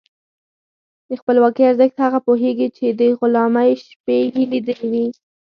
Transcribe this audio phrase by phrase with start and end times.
[1.09, 5.05] د خپلواکۍ ارزښت هغه پوهېږي چې د غلامۍ شپې یې لیدلي وي.